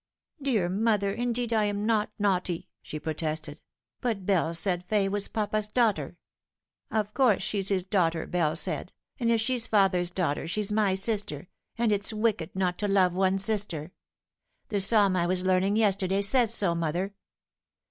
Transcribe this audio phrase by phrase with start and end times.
[0.41, 3.61] "Dear mother, indeed I'm not naughty," she protested,"
[4.01, 6.17] but Bell said Fay was papa's daughter.'
[6.91, 8.13] Of course she's his Drifting Apart.
[8.13, 12.55] 68 daughter,' Bell said; and if she's father's daughter, she's my sister, and it's wicked
[12.55, 13.91] not to love one's sister.
[14.69, 17.13] The psalm I KHB learning yesterday says so, mother.